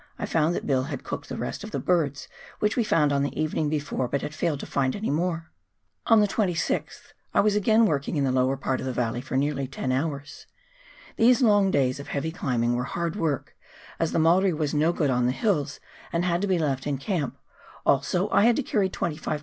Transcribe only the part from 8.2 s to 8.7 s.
the lower